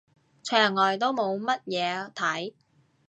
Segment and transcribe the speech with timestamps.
[0.41, 2.53] 牆外都冇乜嘢睇